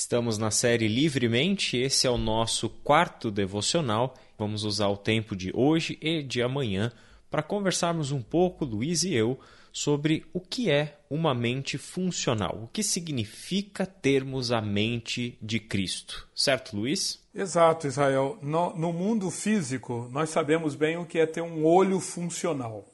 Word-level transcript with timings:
Estamos 0.00 0.38
na 0.38 0.50
série 0.50 0.88
Livremente, 0.88 1.76
esse 1.76 2.06
é 2.06 2.10
o 2.10 2.16
nosso 2.16 2.70
quarto 2.70 3.30
devocional. 3.30 4.14
Vamos 4.38 4.64
usar 4.64 4.88
o 4.88 4.96
tempo 4.96 5.36
de 5.36 5.52
hoje 5.54 5.98
e 6.00 6.22
de 6.22 6.40
amanhã 6.40 6.90
para 7.30 7.42
conversarmos 7.42 8.10
um 8.10 8.22
pouco, 8.22 8.64
Luiz 8.64 9.02
e 9.02 9.12
eu, 9.12 9.38
sobre 9.70 10.24
o 10.32 10.40
que 10.40 10.70
é 10.70 10.98
uma 11.10 11.34
mente 11.34 11.76
funcional, 11.76 12.62
o 12.62 12.68
que 12.68 12.82
significa 12.82 13.84
termos 13.84 14.50
a 14.50 14.62
mente 14.62 15.36
de 15.40 15.60
Cristo. 15.60 16.26
Certo, 16.34 16.74
Luiz? 16.74 17.20
Exato, 17.34 17.86
Israel. 17.86 18.38
No, 18.40 18.74
no 18.74 18.94
mundo 18.94 19.30
físico, 19.30 20.08
nós 20.10 20.30
sabemos 20.30 20.74
bem 20.74 20.96
o 20.96 21.04
que 21.04 21.18
é 21.18 21.26
ter 21.26 21.42
um 21.42 21.66
olho 21.66 22.00
funcional, 22.00 22.86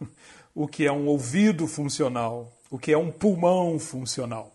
o 0.54 0.66
que 0.66 0.86
é 0.86 0.90
um 0.90 1.08
ouvido 1.08 1.66
funcional, 1.66 2.50
o 2.70 2.78
que 2.78 2.90
é 2.90 2.96
um 2.96 3.12
pulmão 3.12 3.78
funcional. 3.78 4.53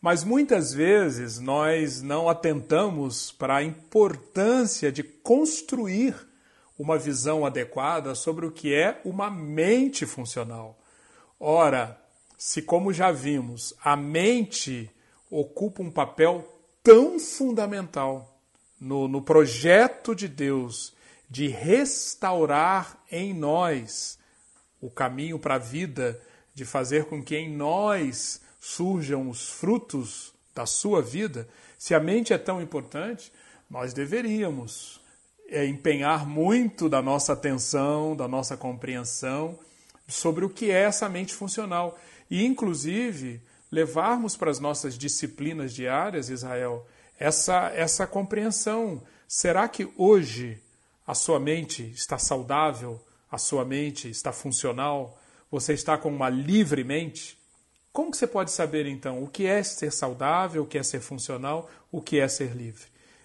Mas 0.00 0.22
muitas 0.22 0.72
vezes 0.72 1.40
nós 1.40 2.00
não 2.02 2.28
atentamos 2.28 3.32
para 3.32 3.56
a 3.56 3.62
importância 3.62 4.92
de 4.92 5.02
construir 5.02 6.14
uma 6.78 6.96
visão 6.96 7.44
adequada 7.44 8.14
sobre 8.14 8.46
o 8.46 8.52
que 8.52 8.72
é 8.72 9.00
uma 9.04 9.28
mente 9.28 10.06
funcional. 10.06 10.78
Ora, 11.40 12.00
se 12.36 12.62
como 12.62 12.92
já 12.92 13.10
vimos, 13.10 13.74
a 13.82 13.96
mente 13.96 14.88
ocupa 15.28 15.82
um 15.82 15.90
papel 15.90 16.46
tão 16.82 17.18
fundamental 17.18 18.40
no, 18.80 19.08
no 19.08 19.20
projeto 19.20 20.14
de 20.14 20.28
Deus 20.28 20.94
de 21.28 21.48
restaurar 21.48 23.02
em 23.10 23.34
nós 23.34 24.18
o 24.80 24.88
caminho 24.88 25.38
para 25.38 25.56
a 25.56 25.58
vida, 25.58 26.20
de 26.54 26.64
fazer 26.64 27.04
com 27.06 27.22
que 27.22 27.36
em 27.36 27.54
nós 27.54 28.40
surjam 28.60 29.28
os 29.28 29.48
frutos 29.48 30.32
da 30.54 30.66
sua 30.66 31.00
vida, 31.00 31.48
se 31.78 31.94
a 31.94 32.00
mente 32.00 32.32
é 32.32 32.38
tão 32.38 32.60
importante, 32.60 33.32
nós 33.70 33.92
deveríamos 33.92 35.00
é, 35.48 35.64
empenhar 35.64 36.26
muito 36.26 36.88
da 36.88 37.00
nossa 37.00 37.32
atenção, 37.32 38.16
da 38.16 38.26
nossa 38.26 38.56
compreensão 38.56 39.58
sobre 40.06 40.44
o 40.44 40.50
que 40.50 40.70
é 40.70 40.82
essa 40.82 41.08
mente 41.08 41.34
funcional. 41.34 41.98
E, 42.30 42.44
inclusive, 42.44 43.40
levarmos 43.70 44.36
para 44.36 44.50
as 44.50 44.58
nossas 44.58 44.98
disciplinas 44.98 45.72
diárias, 45.72 46.28
Israel, 46.28 46.86
essa, 47.18 47.70
essa 47.74 48.06
compreensão. 48.06 49.02
Será 49.26 49.68
que 49.68 49.88
hoje 49.96 50.60
a 51.06 51.14
sua 51.14 51.38
mente 51.38 51.92
está 51.94 52.18
saudável? 52.18 53.00
A 53.30 53.38
sua 53.38 53.64
mente 53.64 54.08
está 54.08 54.32
funcional? 54.32 55.18
Você 55.50 55.72
está 55.74 55.96
com 55.96 56.08
uma 56.08 56.28
livre 56.28 56.82
mente? 56.82 57.37
Como 57.98 58.12
que 58.12 58.16
você 58.16 58.28
pode 58.28 58.52
saber 58.52 58.86
então 58.86 59.24
o 59.24 59.26
que 59.26 59.44
é 59.44 59.60
ser 59.60 59.90
saudável, 59.90 60.62
o 60.62 60.66
que 60.68 60.78
é 60.78 60.84
ser 60.84 61.00
funcional, 61.00 61.68
o 61.90 62.00
que 62.00 62.20
é 62.20 62.28
ser 62.28 62.54
livre? 62.54 62.84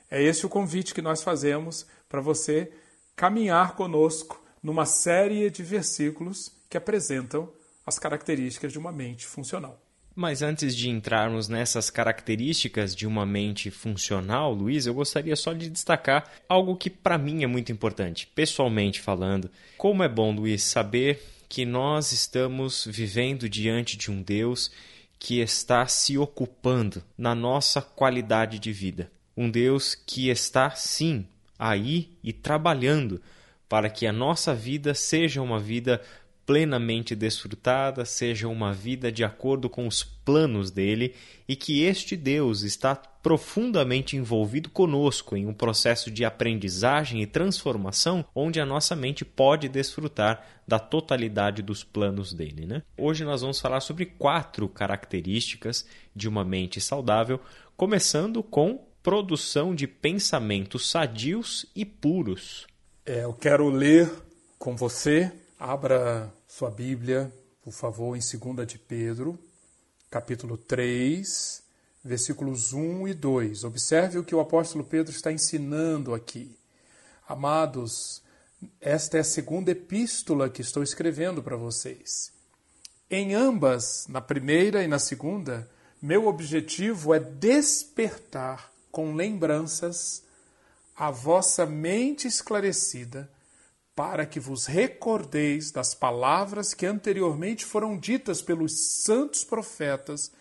É 0.09 0.19
esse 0.19 0.47
o 0.47 0.49
convite 0.49 0.95
que 0.95 1.01
nós 1.01 1.21
fazemos 1.21 1.85
para 2.09 2.19
você 2.19 2.71
caminhar 3.15 3.75
conosco 3.75 4.43
numa 4.63 4.87
série 4.87 5.51
de 5.51 5.61
versículos 5.61 6.51
que 6.67 6.75
apresentam 6.75 7.53
as 7.85 7.99
características 7.99 8.71
de 8.71 8.79
uma 8.79 8.91
mente 8.91 9.27
funcional. 9.27 9.79
Mas 10.15 10.41
antes 10.41 10.75
de 10.75 10.89
entrarmos 10.89 11.47
nessas 11.47 11.91
características 11.91 12.95
de 12.95 13.05
uma 13.05 13.27
mente 13.27 13.69
funcional, 13.69 14.55
Luiz, 14.55 14.87
eu 14.87 14.95
gostaria 14.95 15.35
só 15.35 15.53
de 15.53 15.69
destacar 15.69 16.31
algo 16.49 16.75
que 16.75 16.89
para 16.89 17.19
mim 17.19 17.43
é 17.43 17.47
muito 17.47 17.71
importante, 17.71 18.25
pessoalmente 18.25 19.01
falando. 19.01 19.51
Como 19.77 20.01
é 20.01 20.09
bom, 20.09 20.33
Luiz, 20.33 20.63
saber 20.63 21.21
que 21.53 21.67
nós 21.67 22.11
estamos 22.11 22.83
vivendo 22.89 23.47
diante 23.47 23.95
de 23.95 24.09
um 24.09 24.23
Deus 24.23 24.71
que 25.19 25.39
está 25.39 25.85
se 25.85 26.17
ocupando 26.17 27.03
na 27.15 27.35
nossa 27.35 27.79
qualidade 27.79 28.57
de 28.57 28.73
vida. 28.73 29.11
Um 29.37 29.51
Deus 29.51 29.93
que 29.93 30.29
está, 30.29 30.71
sim, 30.71 31.27
aí 31.59 32.09
e 32.23 32.33
trabalhando 32.33 33.21
para 33.69 33.87
que 33.87 34.07
a 34.07 34.11
nossa 34.11 34.55
vida 34.55 34.95
seja 34.95 35.43
uma 35.43 35.59
vida 35.59 36.01
plenamente 36.43 37.15
desfrutada, 37.15 38.03
seja 38.03 38.47
uma 38.47 38.73
vida 38.73 39.11
de 39.11 39.23
acordo 39.23 39.69
com 39.69 39.85
os 39.85 40.03
planos 40.03 40.71
dele 40.71 41.13
e 41.47 41.55
que 41.55 41.83
este 41.83 42.17
Deus 42.17 42.63
está 42.63 42.95
profundamente 43.23 44.17
envolvido 44.17 44.69
conosco 44.69 45.37
em 45.37 45.47
um 45.47 45.53
processo 45.53 46.11
de 46.11 46.25
aprendizagem 46.25 47.21
e 47.21 47.25
transformação 47.25 48.25
onde 48.35 48.59
a 48.59 48.65
nossa 48.65 48.97
mente 48.97 49.23
pode 49.23 49.69
desfrutar 49.69 50.45
da 50.67 50.77
totalidade 50.77 51.61
dos 51.61 51.85
planos 51.85 52.33
dele. 52.33 52.65
Né? 52.65 52.83
Hoje 52.97 53.23
nós 53.23 53.39
vamos 53.41 53.61
falar 53.61 53.79
sobre 53.79 54.05
quatro 54.05 54.67
características 54.67 55.87
de 56.13 56.27
uma 56.27 56.43
mente 56.43 56.81
saudável, 56.81 57.39
começando 57.77 58.43
com 58.43 58.85
produção 59.01 59.73
de 59.73 59.87
pensamentos 59.87 60.89
sadios 60.89 61.65
e 61.73 61.85
puros. 61.85 62.67
É, 63.05 63.23
eu 63.23 63.33
quero 63.33 63.69
ler 63.69 64.11
com 64.59 64.75
você 64.75 65.31
Abra 65.57 66.29
sua 66.45 66.69
Bíblia, 66.69 67.31
por 67.61 67.71
favor, 67.71 68.17
em 68.17 68.19
2 68.19 68.67
de 68.67 68.77
Pedro, 68.77 69.39
capítulo 70.09 70.57
3, 70.57 71.62
versículos 72.03 72.73
1 72.73 73.07
e 73.07 73.13
2. 73.13 73.63
Observe 73.63 74.19
o 74.19 74.23
que 74.23 74.35
o 74.35 74.39
apóstolo 74.39 74.83
Pedro 74.83 75.11
está 75.11 75.31
ensinando 75.31 76.13
aqui. 76.13 76.57
Amados, 77.27 78.21
esta 78.81 79.17
é 79.17 79.21
a 79.21 79.23
segunda 79.23 79.71
epístola 79.71 80.49
que 80.49 80.61
estou 80.61 80.83
escrevendo 80.83 81.41
para 81.41 81.55
vocês. 81.55 82.31
Em 83.09 83.33
ambas, 83.33 84.05
na 84.07 84.19
primeira 84.19 84.83
e 84.83 84.87
na 84.87 84.99
segunda, 84.99 85.69
meu 86.01 86.27
objetivo 86.27 87.13
é 87.13 87.19
despertar 87.19 88.71
com 88.91 89.15
lembranças 89.15 90.23
a 90.95 91.09
vossa 91.09 91.65
mente 91.65 92.27
esclarecida 92.27 93.29
para 93.95 94.25
que 94.25 94.39
vos 94.39 94.65
recordeis 94.65 95.71
das 95.71 95.93
palavras 95.93 96.73
que 96.73 96.85
anteriormente 96.85 97.63
foram 97.63 97.97
ditas 97.97 98.41
pelos 98.41 99.03
santos 99.03 99.43
profetas, 99.43 100.31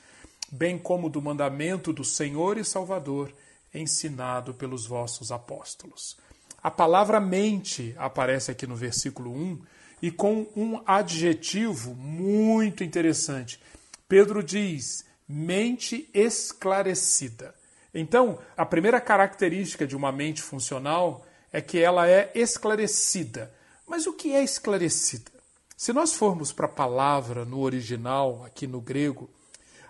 bem 0.53 0.77
como 0.77 1.09
do 1.09 1.23
mandamento 1.23 1.95
do 1.95 2.05
Senhor 2.05 2.59
e 2.59 2.65
Salvador, 2.65 3.33
ensinado 3.73 4.53
pelos 4.53 4.87
vossos 4.87 5.33
apóstolos. 5.33 6.19
A 6.63 6.71
palavra 6.71 7.19
mente 7.19 7.95
aparece 7.97 8.51
aqui 8.51 8.67
no 8.67 8.77
versículo 8.77 9.33
1 9.33 9.63
e 10.03 10.11
com 10.11 10.47
um 10.55 10.83
adjetivo 10.85 11.95
muito 11.95 12.85
interessante. 12.85 13.59
Pedro 14.07 14.43
diz: 14.43 15.07
mente 15.27 16.11
esclarecida. 16.13 17.55
Então, 17.95 18.39
a 18.55 18.67
primeira 18.67 19.01
característica 19.01 19.87
de 19.87 19.97
uma 19.97 20.13
mente 20.13 20.43
funcional 20.43 21.27
é 21.51 21.63
que 21.63 21.79
ela 21.79 22.07
é 22.07 22.31
esclarecida. 22.35 23.53
Mas 23.87 24.07
o 24.07 24.13
que 24.13 24.35
é 24.35 24.45
esclarecida? 24.45 25.33
Se 25.77 25.93
nós 25.93 26.13
formos 26.13 26.53
para 26.53 26.67
a 26.67 26.69
palavra 26.69 27.45
no 27.45 27.61
original, 27.61 28.45
aqui 28.45 28.67
no 28.67 28.81
grego, 28.81 29.29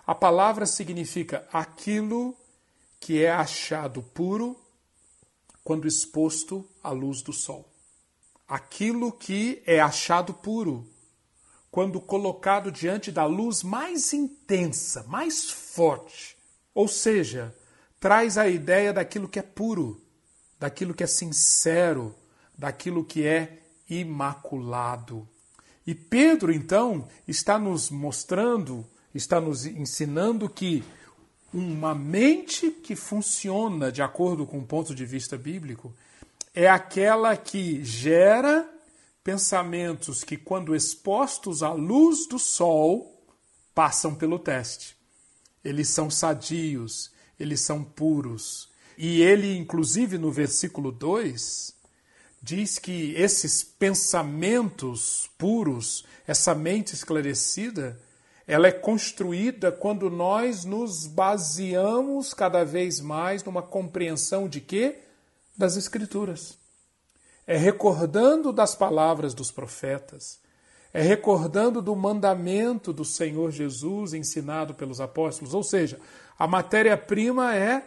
a 0.05 0.13
palavra 0.13 0.65
significa 0.65 1.47
aquilo 1.51 2.35
que 2.99 3.23
é 3.23 3.31
achado 3.31 4.01
puro 4.01 4.59
quando 5.63 5.87
exposto 5.87 6.67
à 6.83 6.91
luz 6.91 7.21
do 7.21 7.31
sol. 7.31 7.69
Aquilo 8.47 9.11
que 9.11 9.63
é 9.65 9.79
achado 9.79 10.33
puro 10.33 10.87
quando 11.71 11.99
colocado 11.99 12.71
diante 12.71 13.11
da 13.11 13.25
luz 13.25 13.63
mais 13.63 14.13
intensa, 14.13 15.03
mais 15.07 15.49
forte. 15.49 16.37
Ou 16.73 16.87
seja, 16.87 17.55
traz 17.99 18.37
a 18.37 18.47
ideia 18.47 18.93
daquilo 18.93 19.27
que 19.27 19.39
é 19.39 19.41
puro, 19.41 19.99
daquilo 20.59 20.93
que 20.93 21.03
é 21.03 21.07
sincero, 21.07 22.15
daquilo 22.55 23.03
que 23.03 23.25
é 23.25 23.63
imaculado. 23.89 25.27
E 25.85 25.95
Pedro, 25.95 26.51
então, 26.51 27.07
está 27.27 27.57
nos 27.57 27.89
mostrando, 27.89 28.85
está 29.13 29.39
nos 29.39 29.65
ensinando 29.65 30.49
que 30.49 30.83
uma 31.53 31.93
mente 31.93 32.71
que 32.71 32.95
funciona 32.95 33.91
de 33.91 34.01
acordo 34.01 34.45
com 34.45 34.59
o 34.59 34.65
ponto 34.65 34.95
de 34.95 35.05
vista 35.05 35.37
bíblico 35.37 35.93
é 36.53 36.67
aquela 36.67 37.37
que 37.37 37.83
gera 37.83 38.69
pensamentos 39.23 40.23
que, 40.23 40.35
quando 40.35 40.75
expostos 40.75 41.63
à 41.63 41.71
luz 41.71 42.27
do 42.27 42.37
sol, 42.37 43.23
passam 43.73 44.13
pelo 44.13 44.37
teste. 44.37 44.95
Eles 45.63 45.89
são 45.89 46.09
sadios, 46.09 47.11
eles 47.39 47.61
são 47.61 47.83
puros, 47.83 48.69
e 48.97 49.21
ele, 49.21 49.57
inclusive, 49.57 50.17
no 50.17 50.31
versículo 50.31 50.91
2, 50.91 51.73
diz 52.41 52.77
que 52.77 53.13
esses 53.15 53.63
pensamentos 53.63 55.29
puros, 55.37 56.05
essa 56.27 56.53
mente 56.53 56.93
esclarecida, 56.93 57.99
ela 58.47 58.67
é 58.67 58.71
construída 58.71 59.71
quando 59.71 60.09
nós 60.09 60.65
nos 60.65 61.07
baseamos 61.07 62.33
cada 62.33 62.63
vez 62.63 62.99
mais 62.99 63.43
numa 63.43 63.61
compreensão 63.61 64.47
de 64.49 64.59
quê? 64.59 64.99
Das 65.57 65.77
Escrituras. 65.77 66.57
É 67.47 67.57
recordando 67.57 68.51
das 68.51 68.75
palavras 68.75 69.33
dos 69.33 69.51
profetas, 69.51 70.39
é 70.93 71.01
recordando 71.01 71.81
do 71.81 71.95
mandamento 71.95 72.93
do 72.93 73.03
Senhor 73.03 73.51
Jesus 73.51 74.13
ensinado 74.13 74.73
pelos 74.73 75.01
apóstolos, 75.01 75.53
ou 75.53 75.63
seja, 75.63 75.99
A 76.37 76.47
matéria-prima 76.47 77.55
é 77.55 77.83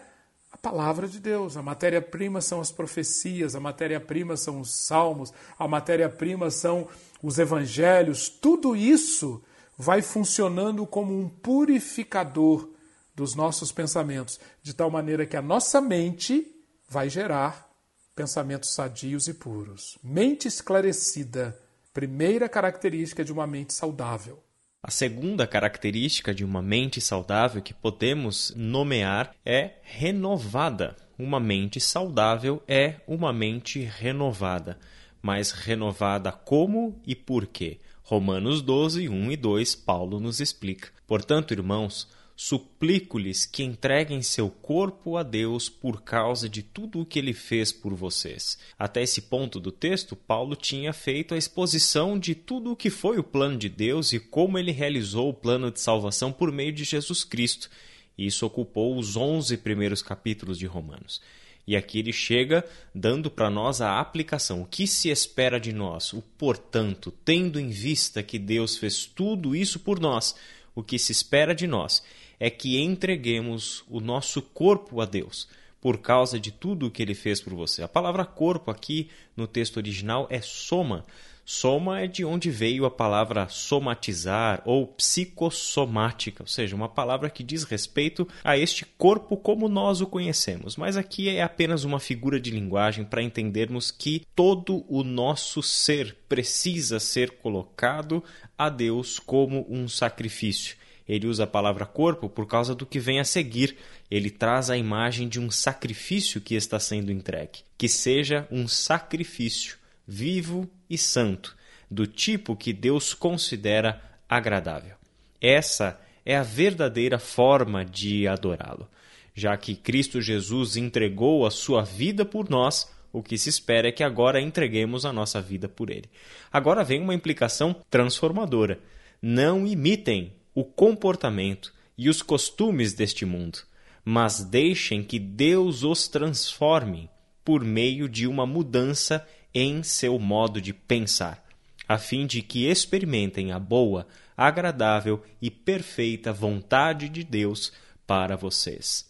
a 0.51 0.57
palavra 0.57 1.07
de 1.07 1.21
Deus, 1.21 1.57
a 1.57 1.63
matéria-prima 1.63 2.41
são 2.41 2.61
as 2.61 2.71
profecias, 2.71 3.55
a 3.55 3.61
matéria-prima 3.61 4.37
são 4.37 4.61
os 4.61 4.87
salmos, 4.87 5.33
a 5.59 5.69
matéria-prima 5.69 6.51
são 6.51 6.89
os 7.23 7.39
evangelhos. 7.39 8.29
Tudo 8.29 8.75
isso 8.75 9.43
vai 9.77 10.03
funcionando 10.03 10.87
como 10.87 11.19
um 11.19 11.29
purificador 11.29 12.71
dos 13.15 13.35
nossos 13.35 13.73
pensamentos, 13.73 14.39
de 14.63 14.75
tal 14.75 14.91
maneira 14.91 15.27
que 15.27 15.37
a 15.37 15.43
nossa 15.43 15.81
mente 15.81 16.47
vai 16.89 17.09
gerar 17.09 17.71
pensamentos 18.15 18.75
sadios 18.75 19.29
e 19.29 19.35
puros. 19.35 19.99
Mente 20.03 20.49
esclarecida, 20.49 21.59
primeira 21.93 22.49
característica 22.49 23.25
de 23.25 23.33
uma 23.33 23.47
mente 23.47 23.73
saudável. 23.73 24.43
A 24.83 24.91
segunda 24.91 25.47
característica 25.47 26.33
de 26.33 26.45
uma 26.45 26.63
mente 26.63 27.01
saudável 27.01 27.61
que 27.61 27.75
podemos 27.75 28.53
nomear 28.55 29.35
é 29.45 29.73
renovada. 29.83 30.95
Uma 31.19 31.41
mente 31.41 31.81
saudável 31.81 32.63
é 32.69 33.01
uma 33.07 33.33
mente 33.33 33.81
renovada. 33.81 34.79
Mas 35.21 35.51
renovada 35.51 36.31
como 36.31 37.01
e 37.05 37.17
por 37.17 37.47
quê? 37.47 37.81
Romanos 38.09 38.63
12, 38.63 39.09
1 39.09 39.33
e 39.33 39.37
2, 39.37 39.75
Paulo 39.75 40.21
nos 40.21 40.39
explica. 40.39 40.91
Portanto, 41.09 41.51
irmãos, 41.51 42.07
suplico-lhes 42.37 43.45
que 43.45 43.65
entreguem 43.65 44.23
seu 44.23 44.49
corpo 44.49 45.17
a 45.17 45.25
Deus 45.25 45.69
por 45.69 46.03
causa 46.03 46.49
de 46.49 46.63
tudo 46.63 47.01
o 47.01 47.05
que 47.05 47.19
ele 47.19 47.33
fez 47.33 47.73
por 47.73 47.95
vocês. 47.95 48.57
Até 48.79 49.03
esse 49.03 49.23
ponto 49.23 49.59
do 49.59 49.73
texto, 49.73 50.15
Paulo 50.15 50.55
tinha 50.55 50.93
feito 50.93 51.35
a 51.35 51.37
exposição 51.37 52.17
de 52.17 52.37
tudo 52.37 52.71
o 52.71 52.77
que 52.77 52.91
foi 52.91 53.19
o 53.19 53.25
plano 53.25 53.59
de 53.59 53.69
Deus 53.69 54.13
e 54.13 54.21
como 54.21 54.57
ele 54.57 54.71
realizou 54.71 55.31
o 55.31 55.35
plano 55.35 55.69
de 55.69 55.81
salvação 55.81 56.31
por 56.31 56.53
meio 56.53 56.73
de 56.73 56.85
Jesus 56.85 57.25
Cristo. 57.25 57.69
Isso 58.17 58.47
ocupou 58.47 58.97
os 58.97 59.17
onze 59.17 59.57
primeiros 59.57 60.01
capítulos 60.01 60.61
de 60.61 60.67
Romanos. 60.67 61.21
E 61.67 61.75
aqui 61.75 61.99
ele 61.99 62.13
chega 62.13 62.65
dando 62.95 63.31
para 63.31 63.51
nós 63.51 63.81
a 63.81 63.99
aplicação. 63.99 64.63
O 64.63 64.67
que 64.67 64.87
se 64.87 65.09
espera 65.09 65.59
de 65.59 65.73
nós? 65.73 66.13
O 66.13 66.23
portanto, 66.23 67.13
tendo 67.25 67.59
em 67.59 67.71
vista 67.71 68.23
que 68.23 68.39
Deus 68.39 68.77
fez 68.77 69.05
tudo 69.05 69.57
isso 69.57 69.81
por 69.81 69.99
nós, 69.99 70.37
o 70.75 70.83
que 70.83 70.99
se 70.99 71.11
espera 71.11 71.55
de 71.55 71.67
nós 71.67 72.05
é 72.39 72.51
que 72.51 72.79
entreguemos 72.79 73.83
o 73.89 73.99
nosso 73.99 74.41
corpo 74.41 75.01
a 75.01 75.05
Deus 75.05 75.49
por 75.81 75.99
causa 75.99 76.39
de 76.39 76.51
tudo 76.51 76.87
o 76.87 76.91
que 76.91 77.03
ele 77.03 77.15
fez 77.15 77.41
por 77.41 77.55
você. 77.55 77.83
A 77.83 77.89
palavra 77.89 78.25
corpo 78.25 78.71
aqui 78.71 79.09
no 79.37 79.47
texto 79.47 79.77
original 79.77 80.27
é 80.31 80.41
soma. 80.41 81.05
Soma 81.49 82.01
é 82.01 82.09
de 82.09 82.25
onde 82.25 82.51
veio 82.51 82.85
a 82.85 82.91
palavra 82.91 83.47
somatizar 83.49 84.61
ou 84.65 84.85
psicossomática, 84.85 86.43
ou 86.43 86.47
seja, 86.49 86.75
uma 86.75 86.89
palavra 86.89 87.31
que 87.31 87.45
diz 87.45 87.63
respeito 87.63 88.27
a 88.43 88.59
este 88.59 88.85
corpo 88.85 89.37
como 89.37 89.69
nós 89.69 90.01
o 90.01 90.09
conhecemos. 90.09 90.77
Mas 90.77 90.97
aqui 90.97 91.29
é 91.29 91.43
apenas 91.43 91.85
uma 91.85 92.01
figura 92.01 92.41
de 92.41 92.51
linguagem 92.51 93.05
para 93.05 93.23
entendermos 93.23 93.93
que 93.93 94.27
todo 94.35 94.85
o 94.89 95.05
nosso 95.05 95.63
ser 95.63 96.17
precisa 96.29 96.99
ser 96.99 97.31
colocado 97.37 98.25
a 98.59 98.69
Deus 98.69 99.21
como 99.21 99.65
um 99.71 99.87
sacrifício. 99.89 100.77
Ele 101.09 101.29
usa 101.29 101.45
a 101.45 101.47
palavra 101.47 101.87
corpo 101.87 102.29
por 102.29 102.49
causa 102.49 102.75
do 102.75 102.85
que 102.85 102.99
vem 102.99 103.21
a 103.21 103.25
seguir. 103.25 103.77
Ele 104.11 104.31
traz 104.31 104.69
a 104.69 104.77
imagem 104.77 105.29
de 105.29 105.39
um 105.39 105.49
sacrifício 105.49 106.41
que 106.41 106.57
está 106.57 106.81
sendo 106.81 107.13
entregue. 107.13 107.61
Que 107.79 107.89
seja 107.89 108.49
um 108.51 108.67
sacrifício 108.67 109.79
vivo 110.07 110.71
e 110.89 110.97
santo, 110.97 111.57
do 111.91 112.07
tipo 112.07 112.57
que 112.57 112.73
Deus 112.73 113.15
considera 113.15 114.03
agradável. 114.29 114.97
Essa 115.41 116.01
é 116.25 116.37
a 116.37 116.43
verdadeira 116.43 117.19
forma 117.19 117.85
de 117.85 118.27
adorá-lo. 118.27 118.89
Já 119.35 119.57
que 119.57 119.75
Cristo 119.75 120.21
Jesus 120.21 120.77
entregou 120.77 121.47
a 121.47 121.51
sua 121.51 121.83
vida 121.83 122.25
por 122.25 122.49
nós, 122.49 122.91
o 123.13 123.23
que 123.23 123.39
se 123.39 123.49
espera 123.49 123.89
é 123.89 123.93
que 123.93 124.03
agora 124.03 124.41
entreguemos 124.41 125.05
a 125.05 125.13
nossa 125.13 125.41
vida 125.41 125.69
por 125.69 125.91
ele. 125.91 126.11
Agora 126.53 126.83
vem 126.83 127.01
uma 127.01 127.15
implicação 127.15 127.77
transformadora. 127.91 128.81
Não 129.21 129.67
imitem 129.67 130.33
o 130.55 130.65
comportamento 130.65 131.73
e 131.97 132.09
os 132.09 132.23
costumes 132.23 132.93
deste 132.93 133.25
mundo, 133.25 133.59
mas 134.05 134.45
deixem 134.45 135.03
que 135.03 135.19
Deus 135.19 135.83
os 135.83 136.09
transforme 136.09 137.09
por 137.45 137.65
meio 137.65 138.09
de 138.09 138.27
uma 138.27 138.45
mudança 138.45 139.27
em 139.55 139.83
seu 139.83 140.19
modo 140.19 140.61
de 140.61 140.73
pensar, 140.73 141.45
a 141.89 141.99
fim 141.99 142.27
de 142.27 142.43
que 142.43 142.67
experimentem 142.67 143.53
a 143.53 143.59
boa, 143.59 144.07
agradável 144.37 145.23
e 145.41 145.51
perfeita 145.51 146.33
vontade 146.33 147.09
de 147.09 147.25
Deus 147.25 147.73
para 148.07 148.37
vocês. 148.37 149.09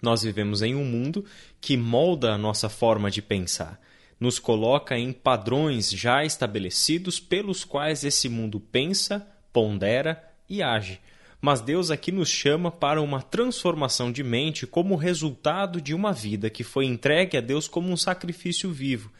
Nós 0.00 0.22
vivemos 0.22 0.62
em 0.62 0.74
um 0.74 0.84
mundo 0.84 1.24
que 1.60 1.76
molda 1.76 2.32
a 2.32 2.38
nossa 2.38 2.68
forma 2.68 3.10
de 3.10 3.20
pensar, 3.20 3.80
nos 4.20 4.38
coloca 4.38 4.96
em 4.98 5.12
padrões 5.12 5.90
já 5.90 6.24
estabelecidos 6.24 7.20
pelos 7.20 7.64
quais 7.64 8.04
esse 8.04 8.28
mundo 8.28 8.60
pensa, 8.60 9.26
pondera 9.52 10.22
e 10.48 10.62
age. 10.62 11.00
Mas 11.40 11.60
Deus 11.60 11.90
aqui 11.90 12.10
nos 12.10 12.28
chama 12.28 12.70
para 12.70 13.00
uma 13.00 13.22
transformação 13.22 14.10
de 14.10 14.24
mente 14.24 14.66
como 14.66 14.96
resultado 14.96 15.80
de 15.80 15.94
uma 15.94 16.12
vida 16.12 16.50
que 16.50 16.64
foi 16.64 16.84
entregue 16.86 17.36
a 17.36 17.40
Deus 17.40 17.68
como 17.68 17.90
um 17.90 17.96
sacrifício 17.96 18.70
vivo. 18.72 19.10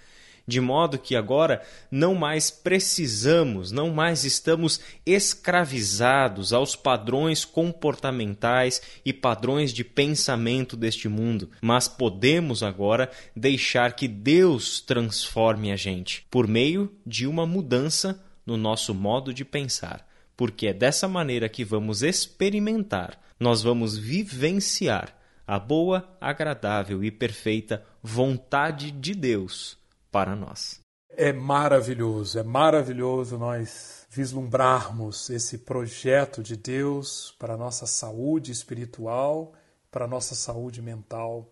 De 0.48 0.62
modo 0.62 0.98
que 0.98 1.14
agora 1.14 1.60
não 1.90 2.14
mais 2.14 2.50
precisamos, 2.50 3.70
não 3.70 3.90
mais 3.90 4.24
estamos 4.24 4.80
escravizados 5.04 6.54
aos 6.54 6.74
padrões 6.74 7.44
comportamentais 7.44 8.80
e 9.04 9.12
padrões 9.12 9.74
de 9.74 9.84
pensamento 9.84 10.74
deste 10.74 11.06
mundo, 11.06 11.50
mas 11.60 11.86
podemos 11.86 12.62
agora 12.62 13.10
deixar 13.36 13.92
que 13.92 14.08
Deus 14.08 14.80
transforme 14.80 15.70
a 15.70 15.76
gente 15.76 16.26
por 16.30 16.48
meio 16.48 16.90
de 17.06 17.26
uma 17.26 17.44
mudança 17.44 18.24
no 18.46 18.56
nosso 18.56 18.94
modo 18.94 19.34
de 19.34 19.44
pensar 19.44 20.08
porque 20.34 20.68
é 20.68 20.72
dessa 20.72 21.08
maneira 21.08 21.48
que 21.48 21.64
vamos 21.64 22.04
experimentar, 22.04 23.20
nós 23.40 23.60
vamos 23.60 23.98
vivenciar 23.98 25.12
a 25.44 25.58
boa, 25.58 26.16
agradável 26.20 27.02
e 27.02 27.10
perfeita 27.10 27.84
vontade 28.00 28.92
de 28.92 29.14
Deus 29.14 29.76
para 30.10 30.34
nós. 30.34 30.80
É 31.10 31.32
maravilhoso, 31.32 32.38
é 32.38 32.42
maravilhoso 32.42 33.36
nós 33.38 34.06
vislumbrarmos 34.10 35.28
esse 35.30 35.58
projeto 35.58 36.42
de 36.42 36.56
Deus 36.56 37.34
para 37.38 37.54
a 37.54 37.56
nossa 37.56 37.86
saúde 37.86 38.52
espiritual, 38.52 39.52
para 39.90 40.04
a 40.04 40.08
nossa 40.08 40.34
saúde 40.34 40.80
mental. 40.80 41.50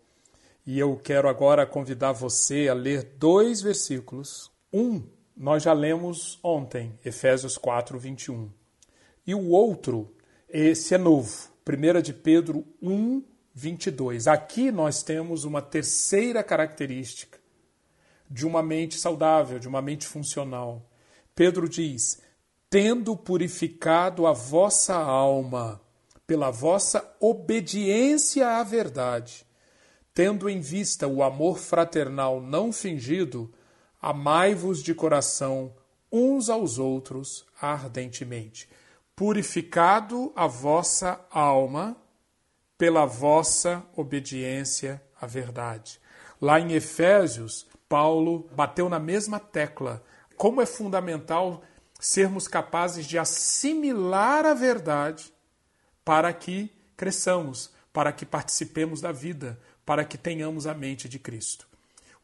E 0.65 0.79
eu 0.79 0.97
quero 0.97 1.29
agora 1.29 1.67
convidar 1.67 2.13
você 2.13 2.69
a 2.69 2.75
ler 2.75 3.17
dois 3.19 3.61
versículos. 3.61 4.51
Um, 4.73 5.03
nós 5.37 5.63
já 5.63 5.73
lemos 5.73 6.39
ontem, 6.43 6.99
Efésios 7.05 7.59
4, 7.59 7.99
21. 7.99 8.51
E 9.27 9.35
o 9.35 9.49
outro, 9.51 10.15
esse 10.49 10.95
é 10.95 10.99
novo, 10.99 11.49
1 11.69 12.03
de 12.03 12.13
Pedro 12.13 12.65
1, 12.81 13.23
22. 13.53 14.29
Aqui 14.29 14.71
nós 14.71 15.03
temos 15.03 15.45
uma 15.45 15.61
terceira 15.61 16.43
característica 16.43 17.36
de 18.31 18.47
uma 18.47 18.63
mente 18.63 18.99
saudável, 18.99 19.59
de 19.59 19.69
uma 19.69 19.83
mente 19.83 20.07
funcional. 20.07 20.83
Pedro 21.35 21.69
diz: 21.69 22.21
tendo 22.69 23.17
purificado 23.17 24.27
a 24.27 24.33
vossa 24.33 24.95
alma 24.95 25.81
pela 26.27 26.51
vossa 26.51 27.17
obediência 27.21 28.49
à 28.57 28.63
verdade, 28.63 29.47
tendo 30.13 30.49
em 30.49 30.61
vista 30.61 31.07
o 31.07 31.23
amor 31.23 31.59
fraternal 31.59 32.41
não 32.41 32.73
fingido, 32.73 33.53
amai-vos 34.01 34.83
de 34.83 34.95
coração 34.95 35.73
uns 36.11 36.49
aos 36.49 36.79
outros 36.79 37.45
ardentemente 37.61 38.69
purificado 39.17 40.31
a 40.37 40.47
vossa 40.47 41.19
alma 41.31 41.97
pela 42.77 43.07
vossa 43.07 43.83
obediência 43.97 45.03
à 45.19 45.27
verdade. 45.27 45.99
Lá 46.39 46.61
em 46.61 46.73
Efésios, 46.73 47.67
Paulo 47.89 48.49
bateu 48.53 48.89
na 48.89 48.99
mesma 48.99 49.39
tecla. 49.39 50.03
Como 50.37 50.61
é 50.61 50.67
fundamental 50.67 51.63
sermos 51.99 52.47
capazes 52.47 53.07
de 53.07 53.19
assimilar 53.19 54.45
a 54.45 54.55
verdade 54.55 55.33
para 56.05 56.33
que 56.33 56.71
cresçamos, 56.97 57.71
para 57.93 58.13
que 58.13 58.27
participemos 58.27 59.01
da 59.01 59.13
vida, 59.13 59.59
para 59.85 60.05
que 60.05 60.19
tenhamos 60.19 60.67
a 60.67 60.75
mente 60.75 61.09
de 61.09 61.19
Cristo. 61.19 61.67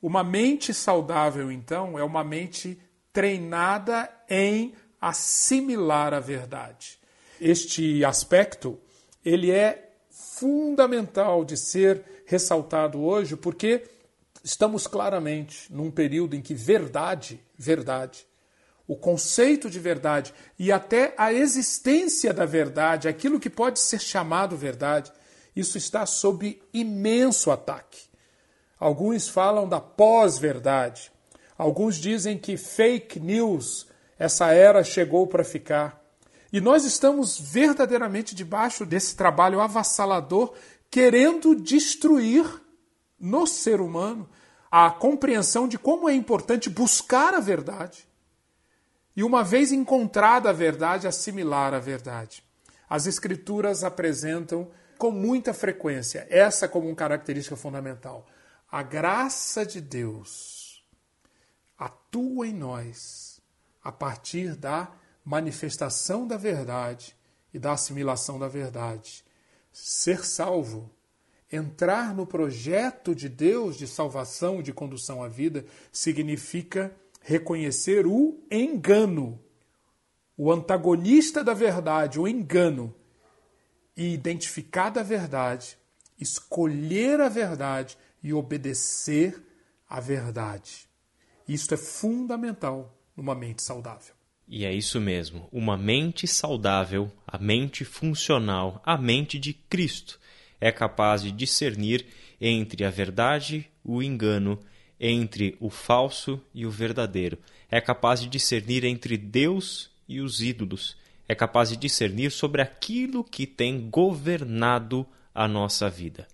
Uma 0.00 0.25
mente 0.25 0.75
saudável, 0.75 1.50
então, 1.50 1.99
é 1.99 2.02
uma 2.02 2.25
mente 2.25 2.78
treinada 3.12 4.11
em 4.28 4.75
assimilar 5.00 6.12
a 6.12 6.21
verdade. 6.21 6.99
Este 7.40 8.04
aspecto, 8.04 8.78
ele 9.25 9.50
é 9.50 9.92
fundamental 10.11 11.45
de 11.45 11.57
ser 11.57 12.02
ressaltado 12.26 13.00
hoje, 13.00 13.37
porque 13.37 13.85
estamos 14.43 14.87
claramente 14.87 15.73
num 15.73 15.91
período 15.91 16.35
em 16.35 16.43
que 16.43 16.55
verdade, 16.55 17.41
verdade, 17.57 18.27
o 18.87 18.97
conceito 18.97 19.71
de 19.71 19.79
verdade 19.79 20.35
e 20.59 20.73
até 20.73 21.15
a 21.17 21.33
existência 21.33 22.33
da 22.33 22.45
verdade, 22.45 23.09
aquilo 23.09 23.41
que 23.41 23.49
pode 23.49 23.79
ser 23.81 24.01
chamado 24.01 24.57
verdade, 24.57 25.13
isso 25.55 25.79
está 25.79 26.05
sob 26.07 26.61
imenso 26.73 27.51
ataque. 27.51 28.01
Alguns 28.79 29.29
falam 29.29 29.69
da 29.69 29.81
pós-verdade. 29.81 31.13
Alguns 31.57 31.97
dizem 31.97 32.37
que 32.37 32.57
fake 32.57 33.21
news, 33.21 33.87
essa 34.19 34.53
era 34.53 34.83
chegou 34.83 35.27
para 35.27 35.45
ficar. 35.45 36.03
E 36.53 36.61
nós 36.61 36.85
estamos 36.85 37.39
verdadeiramente 37.39 38.35
debaixo 38.35 38.85
desse 38.85 39.15
trabalho 39.17 39.61
avassalador, 39.61 40.53
querendo 40.91 41.55
destruir 41.55 42.62
no 43.23 43.47
ser 43.47 43.81
humano 43.81 44.29
a 44.69 44.91
compreensão 44.91 45.69
de 45.69 45.79
como 45.79 46.09
é 46.09 46.14
importante 46.14 46.69
buscar 46.69 47.33
a 47.35 47.41
verdade. 47.41 48.09
E 49.14 49.23
uma 49.23 49.45
vez 49.45 49.71
encontrada 49.71 50.50
a 50.50 50.52
verdade, 50.52 51.07
assimilar 51.07 51.73
a 51.73 51.79
verdade. 51.79 52.43
As 52.91 53.07
Escrituras 53.07 53.85
apresentam 53.85 54.71
com 54.99 55.11
muita 55.11 55.55
frequência 55.55 56.26
essa 56.29 56.67
como 56.67 56.88
uma 56.88 56.97
característica 56.97 57.55
fundamental. 57.55 58.26
A 58.71 58.83
graça 58.83 59.64
de 59.64 59.81
Deus 59.81 60.83
atua 61.79 62.47
em 62.47 62.55
nós 62.55 63.41
a 63.85 63.93
partir 63.93 64.57
da 64.57 64.91
manifestação 65.25 66.26
da 66.26 66.37
verdade 66.37 67.17
e 67.52 67.59
da 67.59 67.73
assimilação 67.73 68.38
da 68.38 68.49
verdade. 68.49 69.25
Ser 69.73 70.25
salvo, 70.25 70.91
entrar 71.53 72.15
no 72.15 72.27
projeto 72.27 73.15
de 73.15 73.29
Deus 73.29 73.77
de 73.77 73.87
salvação 73.87 74.61
e 74.61 74.63
de 74.63 74.73
condução 74.73 75.23
à 75.23 75.29
vida, 75.29 75.65
significa 75.93 76.95
reconhecer 77.21 78.07
o 78.07 78.41
engano, 78.51 79.39
o 80.37 80.51
antagonista 80.51 81.45
da 81.45 81.55
verdade, 81.55 82.19
o 82.19 82.27
engano, 82.27 82.93
e 83.97 84.15
identificar 84.15 84.97
a 84.99 85.03
verdade, 85.03 85.77
escolher 86.19 87.21
a 87.21 87.29
verdade 87.29 87.99
e 88.23 88.33
obedecer 88.33 89.41
à 89.89 90.01
verdade. 90.01 90.89
Isto 91.47 91.75
é 91.75 91.77
fundamental 91.77 92.97
numa 93.17 93.35
mente 93.35 93.63
saudável. 93.63 94.15
E 94.49 94.65
é 94.65 94.73
isso 94.73 95.01
mesmo, 95.01 95.49
uma 95.53 95.77
mente 95.77 96.27
saudável, 96.27 97.11
a 97.27 97.39
mente 97.39 97.85
funcional, 97.85 98.83
a 98.85 98.99
mente 98.99 99.39
de 99.39 99.53
Cristo, 99.53 100.19
é 100.62 100.71
capaz 100.71 101.23
de 101.23 101.33
discernir 101.33 102.07
entre 102.40 102.85
a 102.85 102.90
verdade 102.90 103.69
e 103.85 103.90
o 103.90 104.00
engano, 104.00 104.61
entre 104.99 105.57
o 105.59 105.69
falso 105.69 106.40
e 106.54 106.64
o 106.64 106.71
verdadeiro. 106.71 107.37
É 107.69 107.81
capaz 107.81 108.21
de 108.21 108.28
discernir 108.28 108.85
entre 108.85 109.16
Deus 109.16 109.90
e 110.09 110.21
os 110.21 110.40
ídolos. 110.40 110.97
É 111.28 111.35
capaz 111.35 111.71
de 111.71 111.76
discernir 111.76 112.31
sobre 112.31 112.62
aquilo 112.62 113.25
que 113.25 113.45
tem 113.45 113.90
governado 113.90 115.04
a 115.35 115.49
nossa 115.49 115.90
vida. 115.90 116.28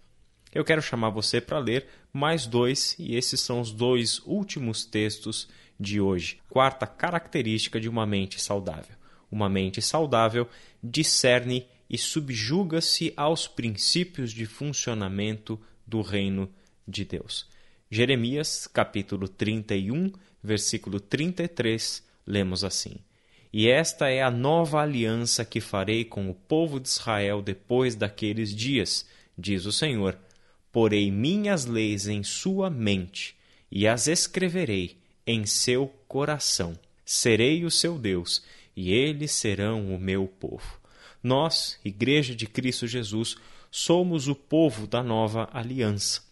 Eu 0.55 0.63
quero 0.63 0.83
chamar 0.83 1.09
você 1.09 1.41
para 1.41 1.59
ler 1.59 1.87
mais 2.13 2.45
dois, 2.45 2.95
e 2.99 3.17
esses 3.17 3.41
são 3.41 3.63
os 3.63 3.73
dois 3.73 4.21
últimos 4.27 4.85
textos 4.85 5.49
de 5.81 6.03
hoje. 6.03 6.39
Quarta 6.51 6.87
característica 6.87 7.81
de 7.81 7.89
uma 7.89 8.05
mente 8.05 8.39
saudável. 8.39 8.95
Uma 9.31 9.49
mente 9.49 9.81
saudável 9.81 10.47
discerne 10.85 11.67
e 11.89 11.97
subjuga-se 11.97 13.13
aos 13.17 13.47
princípios 13.47 14.33
de 14.33 14.47
funcionamento 14.47 15.61
do 15.87 16.03
reino 16.03 16.51
de 16.87 17.05
Deus. 17.05 17.47
Jeremias, 17.91 18.67
capítulo 18.67 19.29
31, 19.29 20.13
versículo 20.43 21.01
33, 21.01 22.05
lemos 22.27 22.63
assim: 22.63 22.97
E 23.53 23.69
esta 23.69 24.09
é 24.11 24.23
a 24.23 24.31
nova 24.31 24.83
aliança 24.83 25.45
que 25.45 25.61
farei 25.61 26.05
com 26.05 26.29
o 26.29 26.35
povo 26.35 26.79
de 26.79 26.89
Israel 26.89 27.41
depois 27.41 27.95
daqueles 27.95 28.55
dias, 28.55 29.07
diz 29.37 29.65
o 29.65 29.73
Senhor. 29.73 30.19
Porei 30.71 31.11
minhas 31.11 31.65
leis 31.65 32.07
em 32.07 32.23
sua 32.23 32.69
mente 32.69 33.35
e 33.71 33.87
as 33.87 34.07
escreverei 34.07 34.99
em 35.27 35.47
seu 35.47 35.89
coração. 36.07 36.79
Serei 37.05 37.65
o 37.65 37.71
seu 37.71 37.99
Deus, 37.99 38.43
e 38.77 38.93
eles 38.93 39.33
serão 39.33 39.95
o 39.95 39.99
meu 39.99 40.27
povo. 40.27 40.79
Nós, 41.23 41.79
Igreja 41.85 42.35
de 42.35 42.47
Cristo 42.47 42.87
Jesus, 42.87 43.37
somos 43.71 44.29
o 44.29 44.35
povo 44.35 44.87
da 44.87 45.03
nova 45.03 45.49
aliança. 45.53 46.23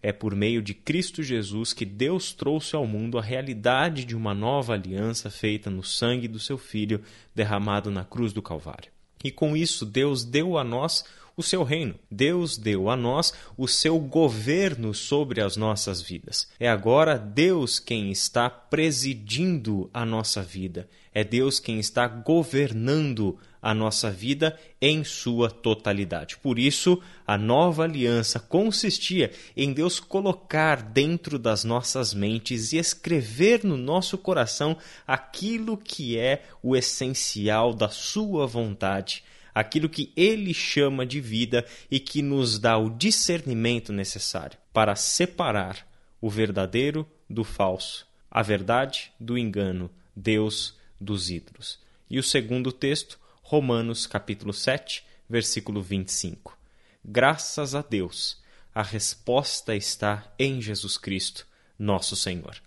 É 0.00 0.12
por 0.12 0.34
meio 0.34 0.62
de 0.62 0.74
Cristo 0.74 1.22
Jesus 1.22 1.72
que 1.72 1.84
Deus 1.84 2.32
trouxe 2.32 2.76
ao 2.76 2.86
mundo 2.86 3.18
a 3.18 3.22
realidade 3.22 4.04
de 4.04 4.14
uma 4.14 4.32
nova 4.32 4.74
aliança 4.74 5.28
feita 5.28 5.68
no 5.68 5.82
sangue 5.82 6.28
do 6.28 6.38
seu 6.38 6.56
Filho 6.56 7.02
derramado 7.34 7.90
na 7.90 8.04
cruz 8.04 8.32
do 8.32 8.40
Calvário. 8.40 8.92
E 9.24 9.32
com 9.32 9.56
isso, 9.56 9.84
Deus 9.84 10.24
deu 10.24 10.56
a 10.56 10.62
nós 10.62 11.04
o 11.38 11.42
seu 11.42 11.62
reino. 11.62 11.94
Deus 12.10 12.58
deu 12.58 12.90
a 12.90 12.96
nós 12.96 13.32
o 13.56 13.68
seu 13.68 13.96
governo 14.00 14.92
sobre 14.92 15.40
as 15.40 15.56
nossas 15.56 16.02
vidas. 16.02 16.48
É 16.58 16.68
agora 16.68 17.16
Deus 17.16 17.78
quem 17.78 18.10
está 18.10 18.50
presidindo 18.50 19.88
a 19.94 20.04
nossa 20.04 20.42
vida. 20.42 20.88
É 21.14 21.22
Deus 21.22 21.60
quem 21.60 21.78
está 21.78 22.08
governando 22.08 23.38
a 23.62 23.72
nossa 23.72 24.10
vida 24.10 24.58
em 24.80 25.04
sua 25.04 25.48
totalidade. 25.48 26.36
Por 26.38 26.58
isso, 26.58 27.00
a 27.24 27.38
nova 27.38 27.84
aliança 27.84 28.40
consistia 28.40 29.30
em 29.56 29.72
Deus 29.72 30.00
colocar 30.00 30.82
dentro 30.82 31.38
das 31.38 31.62
nossas 31.62 32.12
mentes 32.12 32.72
e 32.72 32.78
escrever 32.78 33.64
no 33.64 33.76
nosso 33.76 34.18
coração 34.18 34.76
aquilo 35.06 35.76
que 35.76 36.18
é 36.18 36.42
o 36.60 36.74
essencial 36.74 37.72
da 37.72 37.88
sua 37.88 38.44
vontade 38.44 39.22
aquilo 39.58 39.88
que 39.88 40.12
ele 40.16 40.54
chama 40.54 41.04
de 41.04 41.20
vida 41.20 41.66
e 41.90 41.98
que 41.98 42.22
nos 42.22 42.60
dá 42.60 42.78
o 42.78 42.88
discernimento 42.88 43.92
necessário 43.92 44.56
para 44.72 44.94
separar 44.94 45.84
o 46.20 46.30
verdadeiro 46.30 47.04
do 47.28 47.42
falso, 47.42 48.06
a 48.30 48.40
verdade 48.40 49.10
do 49.18 49.36
engano, 49.36 49.90
Deus 50.14 50.76
dos 51.00 51.28
ídolos. 51.28 51.80
E 52.08 52.20
o 52.20 52.22
segundo 52.22 52.70
texto, 52.70 53.18
Romanos 53.42 54.06
capítulo 54.06 54.52
7, 54.52 55.02
versículo 55.28 55.82
25. 55.82 56.56
Graças 57.04 57.74
a 57.74 57.82
Deus, 57.82 58.40
a 58.72 58.82
resposta 58.84 59.74
está 59.74 60.32
em 60.38 60.62
Jesus 60.62 60.96
Cristo, 60.96 61.44
nosso 61.76 62.14
Senhor. 62.14 62.62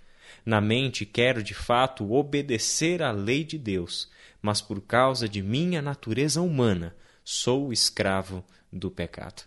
Na 0.46 0.60
mente 0.60 1.06
quero 1.06 1.42
de 1.42 1.54
fato 1.54 2.12
obedecer 2.12 3.02
à 3.02 3.12
lei 3.12 3.46
de 3.46 3.58
Deus, 3.58 4.10
mas 4.42 4.62
por 4.62 4.82
causa 4.82 5.28
de 5.28 5.42
minha 5.42 5.82
natureza 5.82 6.42
humana 6.42 6.96
sou 7.24 7.72
escravo 7.72 8.44
do 8.72 8.90
pecado. 8.90 9.44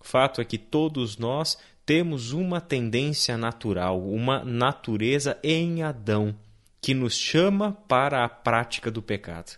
Fato 0.00 0.40
é 0.40 0.44
que 0.44 0.58
todos 0.58 1.16
nós 1.16 1.58
temos 1.84 2.32
uma 2.32 2.60
tendência 2.60 3.36
natural, 3.36 4.00
uma 4.00 4.44
natureza 4.44 5.38
em 5.42 5.82
Adão, 5.82 6.34
que 6.80 6.94
nos 6.94 7.16
chama 7.16 7.72
para 7.88 8.24
a 8.24 8.28
prática 8.28 8.90
do 8.90 9.02
pecado 9.02 9.56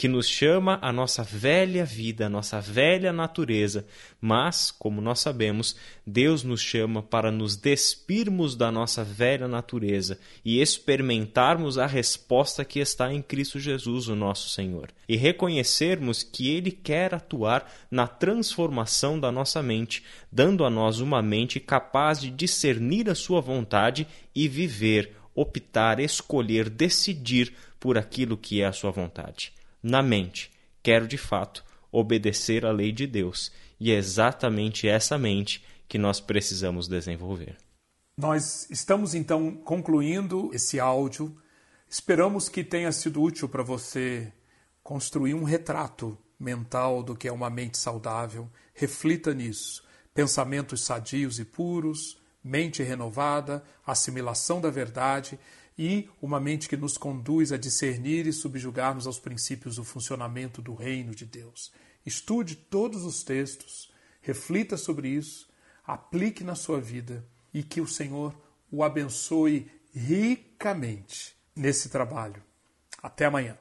que 0.00 0.08
nos 0.08 0.26
chama 0.26 0.78
a 0.80 0.90
nossa 0.90 1.22
velha 1.22 1.84
vida, 1.84 2.24
a 2.24 2.28
nossa 2.30 2.58
velha 2.58 3.12
natureza, 3.12 3.84
mas, 4.18 4.70
como 4.70 4.98
nós 4.98 5.20
sabemos, 5.20 5.76
Deus 6.06 6.42
nos 6.42 6.62
chama 6.62 7.02
para 7.02 7.30
nos 7.30 7.54
despirmos 7.54 8.56
da 8.56 8.72
nossa 8.72 9.04
velha 9.04 9.46
natureza 9.46 10.18
e 10.42 10.58
experimentarmos 10.58 11.76
a 11.76 11.84
resposta 11.84 12.64
que 12.64 12.80
está 12.80 13.12
em 13.12 13.20
Cristo 13.20 13.60
Jesus, 13.60 14.08
o 14.08 14.16
nosso 14.16 14.48
Senhor, 14.48 14.88
e 15.06 15.18
reconhecermos 15.18 16.22
que 16.22 16.48
Ele 16.48 16.70
quer 16.70 17.14
atuar 17.14 17.70
na 17.90 18.06
transformação 18.06 19.20
da 19.20 19.30
nossa 19.30 19.62
mente, 19.62 20.02
dando 20.32 20.64
a 20.64 20.70
nós 20.70 21.00
uma 21.00 21.20
mente 21.20 21.60
capaz 21.60 22.18
de 22.18 22.30
discernir 22.30 23.10
a 23.10 23.14
Sua 23.14 23.42
vontade 23.42 24.06
e 24.34 24.48
viver, 24.48 25.14
optar, 25.34 26.00
escolher, 26.00 26.70
decidir 26.70 27.52
por 27.78 27.98
aquilo 27.98 28.38
que 28.38 28.62
é 28.62 28.64
a 28.64 28.72
Sua 28.72 28.90
vontade 28.90 29.59
na 29.82 30.02
mente, 30.02 30.50
quero 30.82 31.06
de 31.06 31.18
fato 31.18 31.64
obedecer 31.90 32.64
à 32.64 32.70
lei 32.70 32.92
de 32.92 33.06
Deus, 33.06 33.50
e 33.78 33.90
é 33.90 33.96
exatamente 33.96 34.88
essa 34.88 35.18
mente 35.18 35.64
que 35.88 35.98
nós 35.98 36.20
precisamos 36.20 36.86
desenvolver. 36.86 37.56
Nós 38.16 38.68
estamos 38.70 39.14
então 39.14 39.56
concluindo 39.56 40.50
esse 40.52 40.78
áudio. 40.78 41.34
Esperamos 41.88 42.48
que 42.48 42.62
tenha 42.62 42.92
sido 42.92 43.22
útil 43.22 43.48
para 43.48 43.62
você 43.62 44.32
construir 44.82 45.34
um 45.34 45.42
retrato 45.42 46.16
mental 46.38 47.02
do 47.02 47.16
que 47.16 47.26
é 47.26 47.32
uma 47.32 47.50
mente 47.50 47.78
saudável. 47.78 48.48
Reflita 48.74 49.32
nisso. 49.32 49.82
Pensamentos 50.12 50.84
sadios 50.84 51.38
e 51.38 51.44
puros, 51.44 52.18
mente 52.44 52.82
renovada, 52.82 53.64
assimilação 53.86 54.60
da 54.60 54.70
verdade 54.70 55.38
e 55.82 56.10
uma 56.20 56.38
mente 56.38 56.68
que 56.68 56.76
nos 56.76 56.98
conduz 56.98 57.52
a 57.52 57.56
discernir 57.56 58.26
e 58.26 58.34
subjugarmos 58.34 59.06
aos 59.06 59.18
princípios 59.18 59.76
do 59.76 59.82
funcionamento 59.82 60.60
do 60.60 60.74
reino 60.74 61.14
de 61.14 61.24
Deus. 61.24 61.72
Estude 62.04 62.54
todos 62.54 63.02
os 63.02 63.24
textos, 63.24 63.90
reflita 64.20 64.76
sobre 64.76 65.08
isso, 65.08 65.48
aplique 65.86 66.44
na 66.44 66.54
sua 66.54 66.78
vida 66.78 67.26
e 67.54 67.62
que 67.62 67.80
o 67.80 67.86
Senhor 67.86 68.38
o 68.70 68.84
abençoe 68.84 69.70
ricamente 69.94 71.34
nesse 71.56 71.88
trabalho. 71.88 72.42
Até 73.02 73.24
amanhã. 73.24 73.56